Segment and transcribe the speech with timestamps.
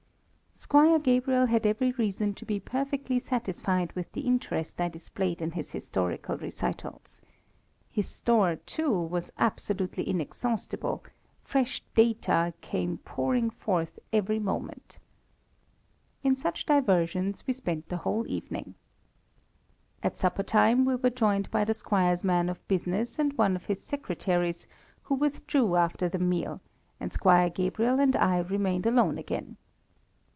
[0.53, 5.51] Squire Gabriel had every reason to be perfectly satisfied with the interest I displayed in
[5.51, 7.19] his historical recitals.
[7.89, 11.03] His store, too, was absolutely inexhaustible,
[11.43, 14.99] fresh data came pouring forth every moment.
[16.23, 18.75] In such diversions we spent the whole evening.
[20.03, 23.65] At supper time we were joined by the squire's man of business and one of
[23.65, 24.67] his secretaries,
[25.01, 26.61] who withdrew after the meal,
[26.99, 29.57] and Squire Gabriel and I remained alone again.